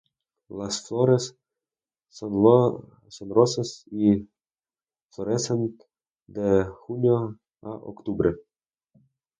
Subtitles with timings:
[0.49, 1.37] Las flores
[2.09, 2.33] son
[3.29, 4.27] rosas y
[5.11, 5.77] florecen
[6.25, 8.35] de julio a octubre.